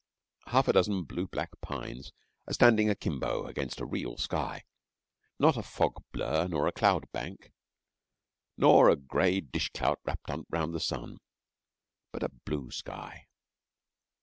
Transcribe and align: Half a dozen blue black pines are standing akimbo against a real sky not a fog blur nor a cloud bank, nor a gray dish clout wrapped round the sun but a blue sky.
Half 0.47 0.67
a 0.67 0.73
dozen 0.73 1.03
blue 1.03 1.27
black 1.27 1.51
pines 1.61 2.11
are 2.47 2.55
standing 2.55 2.89
akimbo 2.89 3.45
against 3.45 3.79
a 3.79 3.85
real 3.85 4.17
sky 4.17 4.63
not 5.37 5.57
a 5.57 5.61
fog 5.61 6.03
blur 6.11 6.47
nor 6.47 6.65
a 6.65 6.71
cloud 6.71 7.05
bank, 7.11 7.51
nor 8.57 8.89
a 8.89 8.95
gray 8.95 9.41
dish 9.41 9.69
clout 9.75 9.99
wrapped 10.03 10.27
round 10.49 10.73
the 10.73 10.79
sun 10.79 11.19
but 12.11 12.23
a 12.23 12.29
blue 12.29 12.71
sky. 12.71 13.27